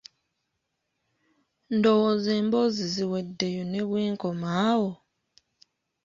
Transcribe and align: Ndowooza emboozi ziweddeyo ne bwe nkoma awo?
Ndowooza 1.75 2.31
emboozi 2.41 2.83
ziweddeyo 2.93 3.63
ne 3.67 3.81
bwe 3.89 4.01
nkoma 4.13 4.47
awo? 4.69 4.91